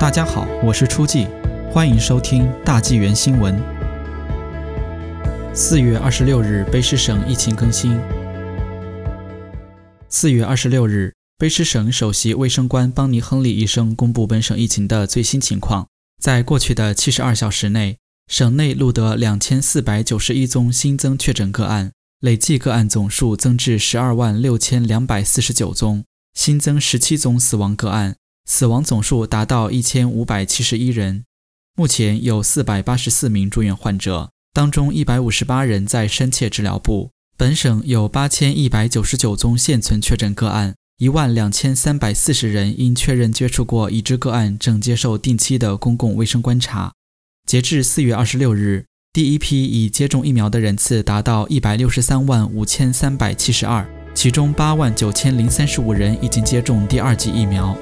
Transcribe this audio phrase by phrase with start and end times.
[0.00, 1.26] 大家好，我是初季，
[1.72, 3.60] 欢迎收听大纪元新闻。
[5.52, 7.98] 四月二十六日，卑诗省疫情更新。
[10.08, 15.88] 四月二十六日，卑诗省首席卫生官邦尼·亨利医生公布本省疫情的最新情况。
[16.22, 21.90] 在过去的七十二小时内，省内录得两千四百九十一宗新增确诊个案，
[22.20, 26.04] 累计个案总数增至十二万六千两百四十九宗，
[26.34, 28.14] 新增十七宗死亡个案。
[28.48, 31.24] 死亡总数达到一千五百七十一人，
[31.76, 37.10] 目前有四百八十四名住院患者，当中一百五十八人在深切治疗部。
[37.36, 46.94] 本省有八千一百九十九宗现存确诊个案，一万两千三百四十人因确认接触过已知个案，正接受定期的公共卫生观察。
[47.46, 57.76] 截至四月二十六日，第一批已接种疫苗的人次达到一百六十三万五千三百七十二，其中八万九千零三十五人已经接种第二剂疫苗。